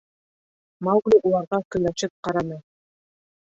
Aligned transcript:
Маугли 0.87 1.21
уларға 1.31 1.61
көнләшеп 1.77 2.17
ҡараны. 2.29 2.61